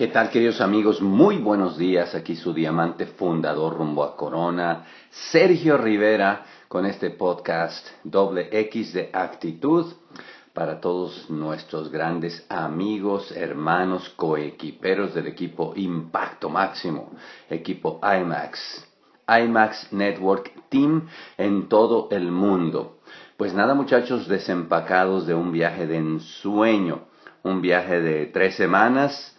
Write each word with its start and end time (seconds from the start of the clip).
¿Qué 0.00 0.08
tal, 0.08 0.30
queridos 0.30 0.62
amigos? 0.62 1.02
Muy 1.02 1.36
buenos 1.36 1.76
días. 1.76 2.14
Aquí 2.14 2.34
su 2.34 2.54
diamante 2.54 3.04
fundador 3.04 3.76
rumbo 3.76 4.02
a 4.02 4.16
Corona, 4.16 4.86
Sergio 5.10 5.76
Rivera, 5.76 6.46
con 6.68 6.86
este 6.86 7.10
podcast 7.10 7.86
doble 8.02 8.48
X 8.50 8.94
de 8.94 9.10
actitud 9.12 9.92
para 10.54 10.80
todos 10.80 11.28
nuestros 11.28 11.90
grandes 11.90 12.46
amigos, 12.48 13.30
hermanos, 13.32 14.08
coequiperos 14.16 15.12
del 15.12 15.26
equipo 15.26 15.74
Impacto 15.76 16.48
Máximo, 16.48 17.10
equipo 17.50 18.00
IMAX, 18.02 18.88
IMAX 19.28 19.92
Network 19.92 20.50
Team 20.70 21.08
en 21.36 21.68
todo 21.68 22.08
el 22.10 22.32
mundo. 22.32 23.00
Pues 23.36 23.52
nada, 23.52 23.74
muchachos, 23.74 24.28
desempacados 24.28 25.26
de 25.26 25.34
un 25.34 25.52
viaje 25.52 25.86
de 25.86 25.98
ensueño, 25.98 27.02
un 27.42 27.60
viaje 27.60 28.00
de 28.00 28.24
tres 28.28 28.54
semanas 28.54 29.36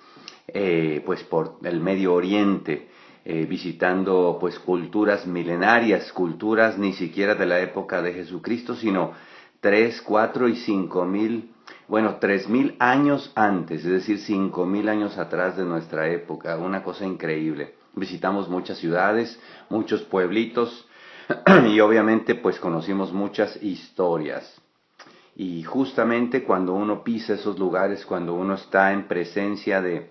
eh, 0.53 1.01
pues 1.05 1.23
por 1.23 1.57
el 1.63 1.79
Medio 1.79 2.13
Oriente, 2.13 2.89
eh, 3.23 3.45
visitando 3.45 4.37
pues 4.39 4.57
culturas 4.59 5.27
milenarias, 5.27 6.11
culturas 6.11 6.77
ni 6.77 6.93
siquiera 6.93 7.35
de 7.35 7.45
la 7.45 7.59
época 7.59 8.01
de 8.01 8.13
Jesucristo, 8.13 8.75
sino 8.75 9.13
tres, 9.59 10.01
cuatro 10.01 10.47
y 10.47 10.55
cinco 10.55 11.05
mil, 11.05 11.51
bueno, 11.87 12.17
tres 12.19 12.49
mil 12.49 12.75
años 12.79 13.31
antes, 13.35 13.85
es 13.85 13.91
decir, 13.91 14.19
cinco 14.19 14.65
mil 14.65 14.89
años 14.89 15.17
atrás 15.17 15.55
de 15.55 15.65
nuestra 15.65 16.09
época, 16.09 16.57
una 16.57 16.83
cosa 16.83 17.05
increíble. 17.05 17.75
Visitamos 17.93 18.49
muchas 18.49 18.79
ciudades, 18.79 19.39
muchos 19.69 20.01
pueblitos 20.01 20.87
y 21.69 21.79
obviamente 21.79 22.35
pues 22.35 22.59
conocimos 22.59 23.13
muchas 23.13 23.61
historias. 23.61 24.61
Y 25.35 25.63
justamente 25.63 26.43
cuando 26.43 26.73
uno 26.73 27.03
pisa 27.03 27.35
esos 27.35 27.57
lugares, 27.59 28.05
cuando 28.05 28.33
uno 28.33 28.55
está 28.55 28.91
en 28.93 29.07
presencia 29.07 29.81
de, 29.81 30.09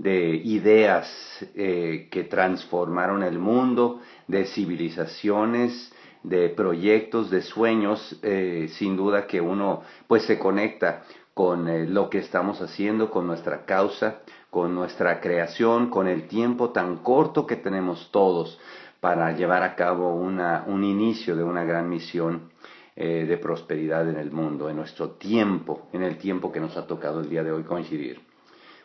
de 0.00 0.34
ideas 0.44 1.06
eh, 1.54 2.08
que 2.10 2.24
transformaron 2.24 3.22
el 3.22 3.38
mundo, 3.38 4.00
de 4.28 4.46
civilizaciones, 4.46 5.92
de 6.22 6.48
proyectos, 6.48 7.30
de 7.30 7.42
sueños, 7.42 8.18
eh, 8.22 8.68
sin 8.78 8.96
duda 8.96 9.26
que 9.26 9.42
uno 9.42 9.82
pues 10.06 10.22
se 10.24 10.38
conecta 10.38 11.02
con 11.34 11.68
eh, 11.68 11.86
lo 11.86 12.08
que 12.08 12.18
estamos 12.18 12.62
haciendo, 12.62 13.10
con 13.10 13.26
nuestra 13.26 13.66
causa, 13.66 14.20
con 14.48 14.74
nuestra 14.74 15.20
creación, 15.20 15.90
con 15.90 16.08
el 16.08 16.28
tiempo 16.28 16.70
tan 16.70 16.96
corto 16.98 17.46
que 17.46 17.56
tenemos 17.56 18.08
todos 18.10 18.58
para 19.00 19.32
llevar 19.32 19.62
a 19.62 19.74
cabo 19.74 20.14
una, 20.14 20.64
un 20.66 20.82
inicio 20.82 21.36
de 21.36 21.44
una 21.44 21.64
gran 21.64 21.88
misión 21.88 22.50
de 22.96 23.38
prosperidad 23.38 24.06
en 24.10 24.18
el 24.18 24.30
mundo, 24.30 24.68
en 24.68 24.76
nuestro 24.76 25.12
tiempo, 25.12 25.88
en 25.94 26.02
el 26.02 26.18
tiempo 26.18 26.52
que 26.52 26.60
nos 26.60 26.76
ha 26.76 26.86
tocado 26.86 27.20
el 27.20 27.30
día 27.30 27.42
de 27.42 27.50
hoy 27.50 27.62
coincidir 27.62 28.29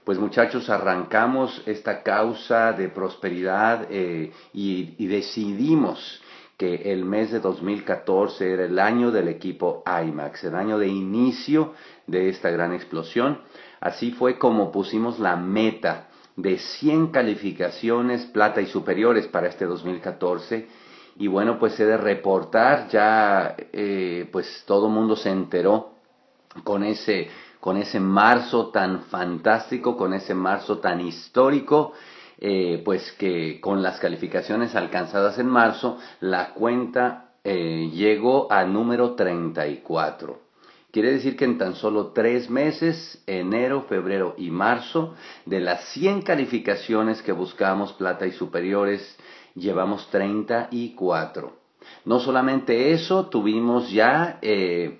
pues 0.05 0.19
muchachos, 0.19 0.69
arrancamos 0.69 1.63
esta 1.65 2.03
causa 2.03 2.73
de 2.73 2.89
prosperidad 2.89 3.87
eh, 3.89 4.31
y, 4.53 5.07
decidimos 5.07 6.21
que 6.57 6.93
el 6.93 7.03
mes 7.03 7.31
de 7.31 7.39
2014 7.39 8.53
era 8.53 8.65
el 8.65 8.77
año 8.77 9.09
del 9.09 9.27
equipo 9.27 9.83
IMAX, 9.87 10.43
el 10.43 10.55
año 10.55 10.77
de 10.77 10.87
inicio 10.87 11.73
de 12.05 12.29
esta 12.29 12.51
gran 12.51 12.71
explosión. 12.71 13.41
Así 13.81 14.11
fue 14.11 14.37
como 14.37 14.71
pusimos 14.71 15.19
la 15.19 15.35
meta 15.35 16.07
de 16.35 16.59
100 16.59 17.07
calificaciones 17.07 18.25
plata 18.27 18.61
y 18.61 18.67
superiores 18.67 19.27
para 19.27 19.47
este 19.47 19.65
2014. 19.65 20.67
Y 21.17 21.27
bueno, 21.27 21.57
pues 21.57 21.79
he 21.79 21.85
de 21.85 21.97
reportar, 21.97 22.89
ya 22.89 23.55
eh, 23.73 24.29
pues 24.31 24.63
todo 24.67 24.87
mundo 24.87 25.15
se 25.15 25.31
enteró 25.31 25.95
con 26.63 26.83
ese 26.83 27.29
con 27.65 27.77
ese 27.77 27.99
marzo 27.99 28.67
tan 28.67 29.05
fantástico, 29.05 29.97
con 29.97 30.13
ese 30.13 30.35
marzo 30.35 30.77
tan 30.77 31.01
histórico, 31.01 31.93
eh, 32.37 32.79
pues 32.85 33.11
que 33.13 33.59
con 33.59 33.81
las 33.81 33.99
calificaciones 33.99 34.75
alcanzadas 34.75 35.39
en 35.39 35.47
marzo, 35.47 35.97
la 36.19 36.53
cuenta 36.53 37.31
eh, 37.43 37.89
llegó 37.91 38.53
a 38.53 38.65
número 38.65 39.15
34. 39.15 40.39
Quiere 40.91 41.13
decir 41.13 41.35
que 41.35 41.45
en 41.45 41.57
tan 41.57 41.73
solo 41.73 42.11
tres 42.11 42.51
meses, 42.51 43.23
enero, 43.25 43.87
febrero 43.89 44.35
y 44.37 44.51
marzo, 44.51 45.15
de 45.47 45.59
las 45.59 45.85
100 45.85 46.21
calificaciones 46.21 47.23
que 47.23 47.31
buscamos, 47.31 47.93
plata 47.93 48.27
y 48.27 48.31
superiores, 48.33 49.17
llevamos 49.55 50.07
34. 50.11 51.51
No 52.05 52.19
solamente 52.19 52.91
eso, 52.91 53.25
tuvimos 53.25 53.89
ya 53.89 54.37
eh, 54.43 54.99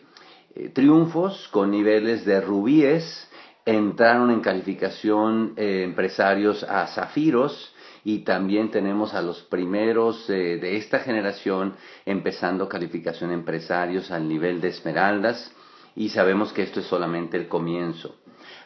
eh, 0.56 0.70
triunfos 0.70 1.50
con 1.50 1.72
niveles 1.72 2.26
de 2.26 2.40
rubíes, 2.42 3.30
entraron 3.66 4.32
en 4.32 4.42
calificación 4.42 5.54
eh, 5.58 5.84
empresarios 5.84 6.64
a 6.64 6.88
zafiros 6.88 7.74
y 8.04 8.20
también 8.20 8.70
tenemos 8.70 9.14
a 9.14 9.22
los 9.22 9.42
primeros 9.44 10.30
eh, 10.30 10.58
de 10.58 10.78
esta 10.78 11.00
generación 11.00 11.76
empezando 12.06 12.70
calificación 12.70 13.32
empresarios 13.32 14.12
al 14.12 14.28
nivel 14.30 14.62
de 14.62 14.70
esmeraldas 14.70 15.52
y 15.96 16.10
sabemos 16.10 16.54
que 16.54 16.64
esto 16.64 16.80
es 16.80 16.86
solamente 16.86 17.36
el 17.38 17.48
comienzo. 17.48 18.16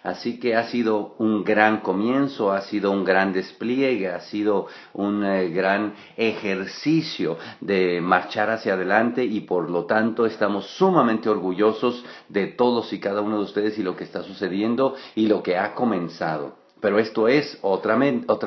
Así 0.03 0.39
que 0.39 0.55
ha 0.55 0.67
sido 0.69 1.15
un 1.17 1.43
gran 1.43 1.81
comienzo, 1.81 2.51
ha 2.51 2.61
sido 2.61 2.91
un 2.91 3.03
gran 3.03 3.33
despliegue, 3.33 4.09
ha 4.09 4.21
sido 4.21 4.67
un 4.93 5.25
eh, 5.25 5.49
gran 5.49 5.93
ejercicio 6.15 7.37
de 7.59 7.99
marchar 8.01 8.49
hacia 8.49 8.73
adelante 8.73 9.25
y 9.25 9.41
por 9.41 9.69
lo 9.69 9.85
tanto 9.85 10.25
estamos 10.25 10.67
sumamente 10.77 11.29
orgullosos 11.29 12.05
de 12.29 12.47
todos 12.47 12.93
y 12.93 12.99
cada 12.99 13.21
uno 13.21 13.37
de 13.37 13.43
ustedes 13.43 13.77
y 13.77 13.83
lo 13.83 13.95
que 13.95 14.05
está 14.05 14.23
sucediendo 14.23 14.95
y 15.15 15.27
lo 15.27 15.43
que 15.43 15.57
ha 15.57 15.75
comenzado. 15.75 16.55
Pero 16.79 16.97
esto 16.99 17.27
es 17.27 17.57
otra, 17.61 17.95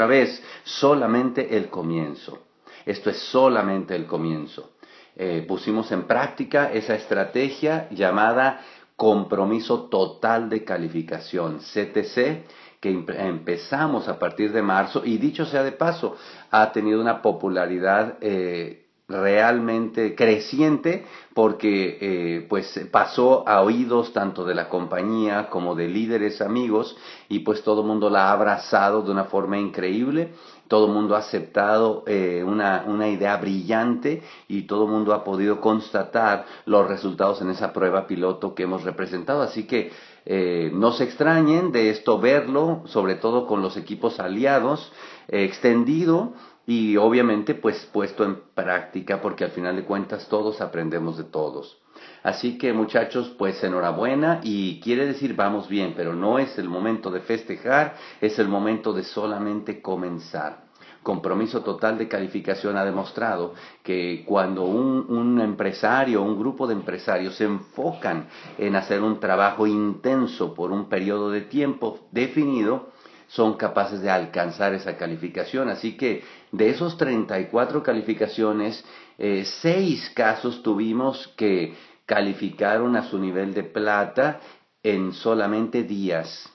vez 0.06 0.42
solamente 0.64 1.56
el 1.56 1.68
comienzo. 1.68 2.38
Esto 2.86 3.10
es 3.10 3.18
solamente 3.18 3.94
el 3.94 4.06
comienzo. 4.06 4.70
Eh, 5.14 5.44
pusimos 5.46 5.92
en 5.92 6.04
práctica 6.04 6.72
esa 6.72 6.94
estrategia 6.94 7.88
llamada 7.90 8.62
compromiso 9.02 9.88
total 9.88 10.48
de 10.48 10.62
calificación, 10.62 11.58
CTC, 11.58 12.44
que 12.78 13.04
empezamos 13.18 14.06
a 14.06 14.16
partir 14.16 14.52
de 14.52 14.62
marzo 14.62 15.02
y 15.04 15.18
dicho 15.18 15.44
sea 15.44 15.64
de 15.64 15.72
paso, 15.72 16.14
ha 16.52 16.70
tenido 16.70 17.00
una 17.00 17.20
popularidad 17.20 18.18
eh, 18.20 18.81
realmente 19.08 20.14
creciente 20.14 21.04
porque 21.34 21.98
eh, 22.00 22.46
pues 22.48 22.88
pasó 22.90 23.46
a 23.46 23.60
oídos 23.62 24.12
tanto 24.12 24.44
de 24.44 24.54
la 24.54 24.68
compañía 24.68 25.48
como 25.50 25.74
de 25.74 25.88
líderes 25.88 26.40
amigos 26.40 26.96
y 27.28 27.40
pues 27.40 27.62
todo 27.62 27.82
el 27.82 27.88
mundo 27.88 28.10
la 28.10 28.28
ha 28.28 28.32
abrazado 28.32 29.02
de 29.02 29.10
una 29.10 29.24
forma 29.24 29.58
increíble 29.58 30.32
todo 30.72 30.86
el 30.86 30.92
mundo 30.94 31.16
ha 31.16 31.18
aceptado 31.18 32.02
eh, 32.06 32.42
una, 32.46 32.84
una, 32.86 33.06
idea 33.06 33.36
brillante 33.36 34.22
y 34.48 34.62
todo 34.62 34.86
el 34.86 34.90
mundo 34.90 35.12
ha 35.12 35.22
podido 35.22 35.60
constatar 35.60 36.46
los 36.64 36.88
resultados 36.88 37.42
en 37.42 37.50
esa 37.50 37.74
prueba 37.74 38.06
piloto 38.06 38.54
que 38.54 38.62
hemos 38.62 38.82
representado. 38.82 39.42
Así 39.42 39.66
que 39.66 39.92
eh, 40.24 40.70
no 40.72 40.92
se 40.92 41.04
extrañen 41.04 41.72
de 41.72 41.90
esto 41.90 42.18
verlo, 42.18 42.84
sobre 42.86 43.16
todo 43.16 43.46
con 43.46 43.60
los 43.60 43.76
equipos 43.76 44.18
aliados, 44.18 44.90
eh, 45.28 45.44
extendido 45.44 46.32
y 46.66 46.96
obviamente 46.96 47.54
pues 47.54 47.88
puesto 47.92 48.24
en 48.24 48.38
práctica 48.54 49.20
porque 49.20 49.44
al 49.44 49.50
final 49.50 49.76
de 49.76 49.84
cuentas 49.84 50.28
todos 50.28 50.60
aprendemos 50.60 51.16
de 51.18 51.24
todos. 51.24 51.78
Así 52.22 52.56
que 52.56 52.72
muchachos, 52.72 53.34
pues 53.36 53.62
enhorabuena 53.64 54.40
y 54.42 54.80
quiere 54.80 55.06
decir 55.06 55.34
vamos 55.34 55.68
bien, 55.68 55.94
pero 55.96 56.14
no 56.14 56.38
es 56.38 56.56
el 56.58 56.68
momento 56.68 57.10
de 57.10 57.20
festejar, 57.20 57.96
es 58.20 58.38
el 58.38 58.48
momento 58.48 58.92
de 58.92 59.04
solamente 59.04 59.82
comenzar. 59.82 60.62
Compromiso 61.02 61.62
total 61.62 61.98
de 61.98 62.06
calificación 62.06 62.76
ha 62.76 62.84
demostrado 62.84 63.54
que 63.82 64.24
cuando 64.24 64.62
un, 64.62 65.06
un 65.08 65.40
empresario, 65.40 66.22
un 66.22 66.38
grupo 66.38 66.68
de 66.68 66.74
empresarios 66.74 67.34
se 67.34 67.44
enfocan 67.44 68.28
en 68.56 68.76
hacer 68.76 69.02
un 69.02 69.18
trabajo 69.18 69.66
intenso 69.66 70.54
por 70.54 70.70
un 70.70 70.88
periodo 70.88 71.30
de 71.32 71.40
tiempo 71.40 72.06
definido, 72.12 72.91
son 73.32 73.54
capaces 73.54 74.02
de 74.02 74.10
alcanzar 74.10 74.74
esa 74.74 74.96
calificación. 74.96 75.70
Así 75.70 75.96
que 75.96 76.22
de 76.50 76.68
esos 76.68 76.98
34 76.98 77.82
calificaciones, 77.82 78.84
eh, 79.18 79.44
seis 79.62 80.10
casos 80.14 80.62
tuvimos 80.62 81.28
que 81.36 81.74
calificaron 82.04 82.94
a 82.94 83.08
su 83.08 83.18
nivel 83.18 83.54
de 83.54 83.64
plata 83.64 84.40
en 84.82 85.14
solamente 85.14 85.82
días. 85.82 86.48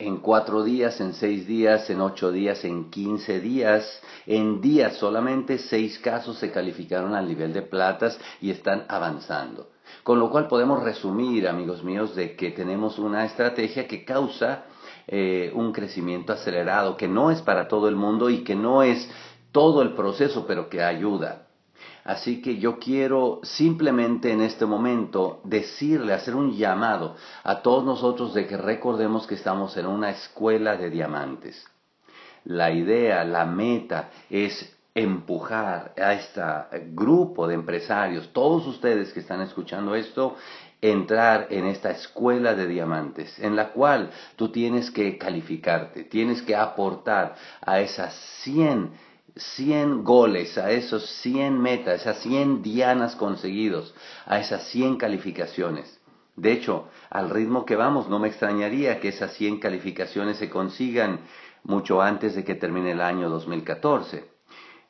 En 0.00 0.16
cuatro 0.16 0.64
días, 0.64 1.00
en 1.00 1.14
seis 1.14 1.46
días, 1.46 1.88
en 1.88 2.00
ocho 2.00 2.32
días, 2.32 2.64
en 2.64 2.90
quince 2.90 3.38
días, 3.38 4.02
en 4.26 4.60
días 4.60 4.96
solamente 4.96 5.58
seis 5.58 6.00
casos 6.00 6.36
se 6.38 6.50
calificaron 6.50 7.14
al 7.14 7.28
nivel 7.28 7.52
de 7.52 7.62
platas 7.62 8.18
y 8.40 8.50
están 8.50 8.86
avanzando. 8.88 9.68
Con 10.02 10.18
lo 10.18 10.30
cual 10.30 10.48
podemos 10.48 10.82
resumir, 10.82 11.48
amigos 11.48 11.82
míos, 11.82 12.14
de 12.14 12.36
que 12.36 12.50
tenemos 12.50 12.98
una 12.98 13.24
estrategia 13.24 13.86
que 13.86 14.04
causa 14.04 14.64
eh, 15.06 15.52
un 15.54 15.72
crecimiento 15.72 16.32
acelerado, 16.32 16.96
que 16.96 17.08
no 17.08 17.30
es 17.30 17.42
para 17.42 17.68
todo 17.68 17.88
el 17.88 17.96
mundo 17.96 18.30
y 18.30 18.42
que 18.42 18.54
no 18.54 18.82
es 18.82 19.08
todo 19.52 19.82
el 19.82 19.92
proceso, 19.92 20.46
pero 20.46 20.68
que 20.68 20.82
ayuda. 20.82 21.46
Así 22.04 22.42
que 22.42 22.58
yo 22.58 22.78
quiero 22.78 23.40
simplemente 23.42 24.30
en 24.30 24.42
este 24.42 24.66
momento 24.66 25.40
decirle, 25.44 26.12
hacer 26.12 26.34
un 26.34 26.54
llamado 26.54 27.16
a 27.42 27.62
todos 27.62 27.84
nosotros 27.84 28.34
de 28.34 28.46
que 28.46 28.58
recordemos 28.58 29.26
que 29.26 29.36
estamos 29.36 29.76
en 29.78 29.86
una 29.86 30.10
escuela 30.10 30.76
de 30.76 30.90
diamantes. 30.90 31.64
La 32.44 32.70
idea, 32.70 33.24
la 33.24 33.46
meta 33.46 34.10
es 34.28 34.73
empujar 34.94 35.92
a 35.96 36.14
este 36.14 36.40
grupo 36.92 37.48
de 37.48 37.54
empresarios, 37.54 38.32
todos 38.32 38.66
ustedes 38.66 39.12
que 39.12 39.20
están 39.20 39.40
escuchando 39.40 39.94
esto, 39.94 40.36
entrar 40.80 41.48
en 41.50 41.66
esta 41.66 41.90
escuela 41.90 42.54
de 42.54 42.68
diamantes, 42.68 43.38
en 43.38 43.56
la 43.56 43.70
cual 43.70 44.10
tú 44.36 44.50
tienes 44.50 44.90
que 44.90 45.18
calificarte, 45.18 46.04
tienes 46.04 46.42
que 46.42 46.54
aportar 46.54 47.34
a 47.60 47.80
esas 47.80 48.14
100 48.42 49.14
100 49.36 50.04
goles, 50.04 50.56
a 50.58 50.70
esos 50.70 51.10
100 51.22 51.60
metas, 51.60 52.02
esas 52.02 52.18
100 52.18 52.62
dianas 52.62 53.16
conseguidos, 53.16 53.92
a 54.26 54.38
esas 54.38 54.62
100 54.68 54.96
calificaciones. 54.96 56.00
De 56.36 56.52
hecho, 56.52 56.88
al 57.10 57.30
ritmo 57.30 57.64
que 57.64 57.74
vamos, 57.74 58.08
no 58.08 58.20
me 58.20 58.28
extrañaría 58.28 59.00
que 59.00 59.08
esas 59.08 59.32
100 59.32 59.58
calificaciones 59.58 60.36
se 60.36 60.48
consigan 60.48 61.20
mucho 61.64 62.00
antes 62.00 62.36
de 62.36 62.44
que 62.44 62.54
termine 62.54 62.92
el 62.92 63.00
año 63.00 63.28
2014. 63.28 64.33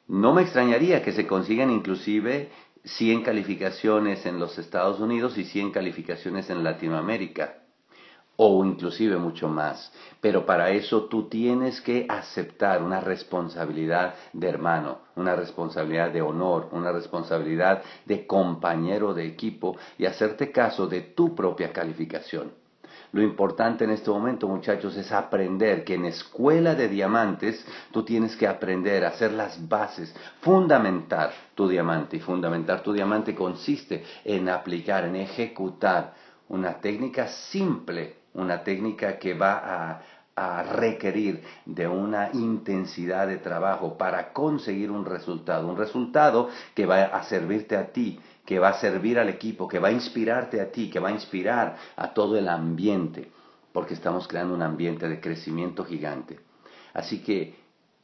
No 0.07 0.35
me 0.35 0.43
extrañaría 0.43 1.03
que 1.03 1.13
se 1.13 1.27
consigan 1.27 1.71
inclusive 1.71 2.51
100 2.85 3.23
calificaciones 3.23 4.27
en 4.27 4.39
los 4.39 4.59
Estados 4.59 5.01
Unidos 5.01 5.39
y 5.39 5.45
100 5.45 5.71
calificaciones 5.71 6.51
en 6.51 6.63
Latinoamérica 6.63 7.61
o 8.37 8.65
inclusive 8.65 9.17
mucho 9.17 9.49
más. 9.49 9.93
Pero 10.21 10.45
para 10.45 10.71
eso 10.71 11.05
tú 11.05 11.29
tienes 11.29 11.81
que 11.81 12.05
aceptar 12.09 12.83
una 12.83 13.01
responsabilidad 13.01 14.15
de 14.33 14.49
hermano, 14.49 14.99
una 15.17 15.35
responsabilidad 15.37 16.11
de 16.11 16.21
honor, 16.21 16.69
una 16.73 16.93
responsabilidad 16.93 17.83
de 18.05 18.27
compañero 18.27 19.15
de 19.15 19.27
equipo 19.27 19.77
y 19.97 20.07
hacerte 20.07 20.53
caso 20.53 20.87
de 20.87 21.01
tu 21.01 21.35
propia 21.35 21.73
calificación. 21.73 22.64
Lo 23.15 23.23
importante 23.23 23.85
en 23.85 23.91
este 23.91 24.11
momento, 24.11 24.49
muchachos, 24.49 24.97
es 24.97 25.13
aprender 25.13 25.85
que 25.85 25.95
en 25.95 26.07
escuela 26.07 26.75
de 26.75 26.89
diamantes 26.89 27.65
tú 27.93 28.05
tienes 28.05 28.35
que 28.35 28.49
aprender 28.49 29.05
a 29.05 29.11
hacer 29.11 29.31
las 29.33 29.69
bases, 29.69 30.13
fundamentar 30.41 31.33
tu 31.55 31.69
diamante. 31.69 32.17
Y 32.17 32.21
fundamentar 32.21 32.83
tu 32.83 32.93
diamante 32.93 33.33
consiste 33.33 34.03
en 34.25 34.49
aplicar, 34.49 35.05
en 35.05 35.15
ejecutar 35.15 36.13
una 36.49 36.81
técnica 36.81 37.29
simple 37.29 38.25
una 38.35 38.63
técnica 38.65 39.19
que 39.19 39.35
va 39.35 39.61
a, 39.63 40.03
requerir 40.37 41.43
de 41.65 41.87
una 41.87 42.31
intensidad 42.33 43.29
de 43.29 43.39
trabajo 43.39 43.97
para 43.97 44.33
conseguir 44.33 44.91
un 44.91 45.05
resultado, 45.05 45.69
un 45.69 45.77
resultado 45.77 46.49
que 46.75 46.87
va 46.87 47.05
a 47.05 47.23
servirte 47.25 47.77
a 47.77 47.93
ti, 47.93 48.19
que 48.45 48.59
va 48.59 48.71
a 48.71 48.81
servir 48.81 49.19
al 49.19 49.29
equipo, 49.29 49.69
que 49.69 49.79
va 49.79 49.89
a 49.89 49.93
inspirarte 49.93 50.61
a 50.61 50.71
ti, 50.71 50.91
que 50.91 50.99
va 50.99 51.11
a 51.11 51.13
inspirar 51.13 51.77
a 51.97 52.13
todo 52.13 52.37
el 52.37 52.49
ambiente, 52.49 53.31
porque 53.73 53.95
estamos 53.95 54.27
creando 54.27 54.55
un 54.55 54.63
ambiente 54.63 55.09
de 55.09 55.21
crecimiento 55.21 55.85
gigante. 55.85 56.41
Así 56.93 57.23
que, 57.23 57.55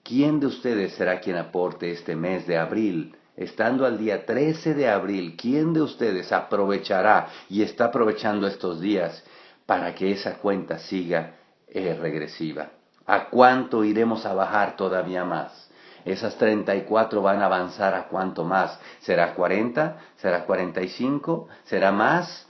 ¿quién 0.03 0.41
de 0.41 0.47
ustedes 0.47 0.95
será 0.95 1.21
quien 1.21 1.37
aporte 1.37 1.91
este 1.91 2.15
mes 2.15 2.47
de 2.47 2.59
abril? 2.59 3.17
Estando 3.37 3.87
al 3.87 3.99
día 3.99 4.25
13 4.25 4.75
de 4.75 4.89
abril, 4.89 5.37
¿quién 5.37 5.73
de 5.73 5.83
ustedes 5.83 6.31
aprovechará 6.31 7.29
y 7.49 7.63
está 7.63 7.87
aprovechando 7.87 8.47
estos 8.47 8.81
días 8.81 9.25
para 9.67 9.95
que 9.95 10.13
esa 10.13 10.39
cuenta 10.39 10.79
siga 10.79 11.40
regresiva. 11.73 12.71
¿A 13.07 13.29
cuánto 13.29 13.85
iremos 13.85 14.27
a 14.27 14.35
bajar 14.35 14.77
todavía 14.77 15.25
más? 15.25 15.71
Esas 16.05 16.37
34 16.37 17.21
van 17.23 17.43
a 17.43 17.47
avanzar 17.47 17.95
a 17.95 18.09
cuánto 18.09 18.45
más? 18.45 18.79
¿Será 19.01 19.35
40? 19.35 19.99
¿Será 20.17 20.45
45? 20.45 21.49
¿Será 21.65 21.93
más? 21.93 22.47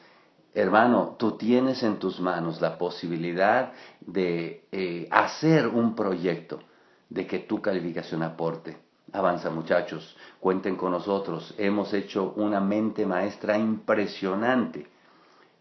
Hermano, 0.55 1.17
tú 1.19 1.37
tienes 1.37 1.83
en 1.83 1.99
tus 1.99 2.21
manos 2.21 2.61
la 2.61 2.77
posibilidad 2.77 3.73
de 4.01 4.65
eh, 4.73 5.09
hacer 5.11 5.67
un 5.69 5.95
proyecto 5.95 6.61
de 7.09 7.27
que 7.27 7.41
tu 7.41 7.61
calificación 7.61 8.23
aporte. 8.23 8.77
Avanza 9.13 9.51
muchachos, 9.51 10.17
cuenten 10.39 10.77
con 10.77 10.93
nosotros. 10.93 11.55
Hemos 11.59 11.93
hecho 11.93 12.33
una 12.37 12.61
mente 12.61 13.07
maestra 13.07 13.59
impresionante 13.59 14.87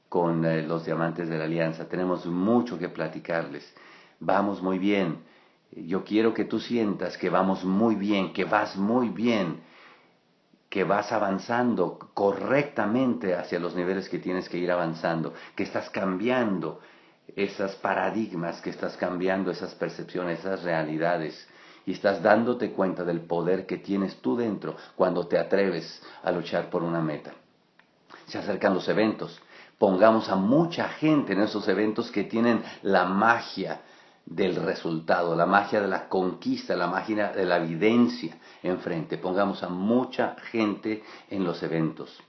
con 0.09 0.43
eh, 0.43 0.63
los 0.63 0.85
diamantes 0.85 1.29
de 1.29 1.37
la 1.37 1.45
alianza. 1.45 1.87
Tenemos 1.87 2.25
mucho 2.25 2.77
que 2.77 2.89
platicarles. 2.89 3.71
Vamos 4.19 4.61
muy 4.61 4.79
bien. 4.79 5.19
Yo 5.71 6.03
quiero 6.03 6.33
que 6.33 6.45
tú 6.45 6.59
sientas 6.59 7.17
que 7.17 7.29
vamos 7.29 7.63
muy 7.63 7.95
bien, 7.95 8.33
que 8.33 8.43
vas 8.43 8.75
muy 8.75 9.09
bien, 9.09 9.61
que 10.67 10.83
vas 10.83 11.11
avanzando 11.11 11.99
correctamente 12.13 13.35
hacia 13.35 13.59
los 13.59 13.75
niveles 13.75 14.09
que 14.09 14.19
tienes 14.19 14.49
que 14.49 14.57
ir 14.57 14.71
avanzando, 14.71 15.33
que 15.55 15.63
estás 15.63 15.89
cambiando 15.91 16.79
esas 17.35 17.75
paradigmas, 17.75 18.61
que 18.61 18.71
estás 18.71 18.97
cambiando 18.97 19.51
esas 19.51 19.75
percepciones, 19.75 20.39
esas 20.39 20.63
realidades 20.63 21.47
y 21.85 21.93
estás 21.93 22.21
dándote 22.21 22.71
cuenta 22.71 23.03
del 23.03 23.21
poder 23.21 23.65
que 23.65 23.77
tienes 23.77 24.17
tú 24.21 24.35
dentro 24.35 24.75
cuando 24.95 25.27
te 25.27 25.37
atreves 25.37 26.01
a 26.23 26.31
luchar 26.31 26.69
por 26.69 26.83
una 26.83 27.01
meta. 27.01 27.33
Se 28.27 28.37
acercan 28.37 28.73
los 28.73 28.87
eventos, 28.89 29.41
pongamos 29.79 30.29
a 30.29 30.35
mucha 30.35 30.89
gente 30.89 31.33
en 31.33 31.41
esos 31.41 31.67
eventos 31.67 32.11
que 32.11 32.25
tienen 32.25 32.61
la 32.83 33.05
magia 33.05 33.81
del 34.25 34.57
resultado, 34.57 35.35
la 35.35 35.47
magia 35.47 35.81
de 35.81 35.87
la 35.87 36.07
conquista, 36.07 36.75
la 36.75 36.85
magia 36.85 37.29
de 37.29 37.45
la 37.45 37.57
evidencia 37.57 38.37
enfrente. 38.61 39.17
Pongamos 39.17 39.63
a 39.63 39.69
mucha 39.69 40.35
gente 40.51 41.01
en 41.29 41.43
los 41.45 41.63
eventos. 41.63 42.21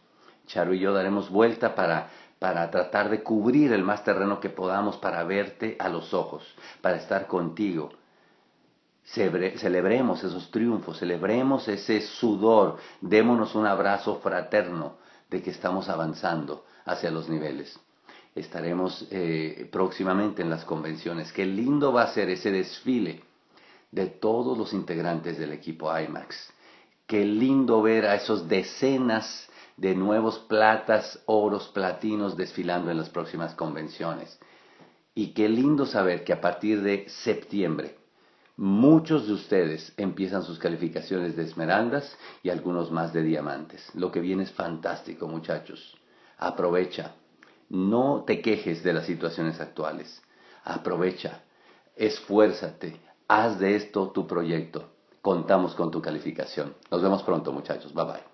Charo 0.46 0.72
y 0.72 0.78
yo 0.78 0.94
daremos 0.94 1.28
vuelta 1.28 1.74
para, 1.74 2.08
para 2.38 2.70
tratar 2.70 3.10
de 3.10 3.22
cubrir 3.22 3.72
el 3.72 3.82
más 3.82 4.04
terreno 4.04 4.40
que 4.40 4.48
podamos 4.48 4.96
para 4.96 5.22
verte 5.24 5.76
a 5.78 5.88
los 5.88 6.14
ojos, 6.14 6.42
para 6.80 6.96
estar 6.96 7.26
contigo. 7.26 7.90
Celebremos 9.04 10.22
esos 10.22 10.50
triunfos, 10.52 10.98
celebremos 10.98 11.66
ese 11.66 12.00
sudor, 12.00 12.76
démonos 13.00 13.56
un 13.56 13.66
abrazo 13.66 14.20
fraterno 14.22 15.00
de 15.30 15.42
que 15.42 15.50
estamos 15.50 15.88
avanzando 15.88 16.64
hacia 16.84 17.10
los 17.10 17.28
niveles. 17.28 17.78
Estaremos 18.34 19.06
eh, 19.10 19.68
próximamente 19.72 20.42
en 20.42 20.50
las 20.50 20.64
convenciones. 20.64 21.32
Qué 21.32 21.46
lindo 21.46 21.92
va 21.92 22.02
a 22.02 22.12
ser 22.12 22.28
ese 22.30 22.50
desfile 22.50 23.22
de 23.90 24.06
todos 24.06 24.56
los 24.56 24.72
integrantes 24.72 25.38
del 25.38 25.52
equipo 25.52 25.96
IMAX. 25.96 26.52
Qué 27.06 27.24
lindo 27.24 27.82
ver 27.82 28.06
a 28.06 28.14
esos 28.14 28.48
decenas 28.48 29.48
de 29.76 29.94
nuevos 29.94 30.38
platas, 30.40 31.20
oros, 31.26 31.68
platinos 31.68 32.36
desfilando 32.36 32.90
en 32.90 32.98
las 32.98 33.08
próximas 33.08 33.54
convenciones. 33.54 34.38
Y 35.14 35.32
qué 35.32 35.48
lindo 35.48 35.86
saber 35.86 36.22
que 36.22 36.32
a 36.32 36.40
partir 36.40 36.82
de 36.82 37.08
septiembre 37.08 37.99
muchos 38.60 39.26
de 39.26 39.32
ustedes 39.32 39.90
empiezan 39.96 40.42
sus 40.42 40.58
calificaciones 40.58 41.34
de 41.34 41.44
esmeraldas 41.44 42.14
y 42.42 42.50
algunos 42.50 42.90
más 42.90 43.10
de 43.14 43.22
diamantes. 43.22 43.82
Lo 43.94 44.12
que 44.12 44.20
viene 44.20 44.42
es 44.42 44.52
fantástico, 44.52 45.26
muchachos. 45.26 45.96
Aprovecha. 46.36 47.14
No 47.70 48.24
te 48.26 48.42
quejes 48.42 48.82
de 48.82 48.92
las 48.92 49.06
situaciones 49.06 49.60
actuales. 49.62 50.22
Aprovecha. 50.62 51.40
Esfuérzate. 51.96 53.00
Haz 53.28 53.58
de 53.58 53.76
esto 53.76 54.10
tu 54.10 54.26
proyecto. 54.26 54.90
Contamos 55.22 55.74
con 55.74 55.90
tu 55.90 56.02
calificación. 56.02 56.74
Nos 56.90 57.00
vemos 57.00 57.22
pronto, 57.22 57.52
muchachos. 57.52 57.94
Bye 57.94 58.04
bye. 58.04 58.29